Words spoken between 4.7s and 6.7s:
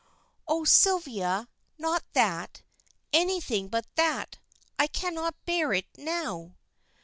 I cannot bear it now!"